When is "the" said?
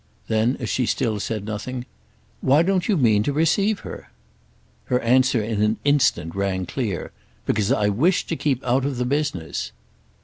8.97-9.05